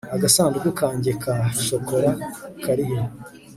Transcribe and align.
agasanduku 0.15 0.69
kanjye 0.79 1.11
ka 1.23 1.35
shokora 1.65 2.11
karihe 2.63 2.99